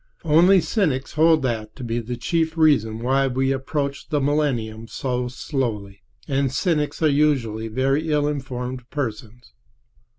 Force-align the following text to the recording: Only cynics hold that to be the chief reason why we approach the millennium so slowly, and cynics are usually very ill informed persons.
Only 0.25 0.61
cynics 0.61 1.11
hold 1.13 1.43
that 1.43 1.75
to 1.75 1.83
be 1.83 1.99
the 1.99 2.17
chief 2.17 2.57
reason 2.57 3.03
why 3.03 3.27
we 3.27 3.51
approach 3.51 4.09
the 4.09 4.19
millennium 4.19 4.87
so 4.87 5.27
slowly, 5.27 6.01
and 6.27 6.51
cynics 6.51 7.03
are 7.03 7.07
usually 7.07 7.67
very 7.67 8.09
ill 8.11 8.27
informed 8.27 8.89
persons. 8.89 9.53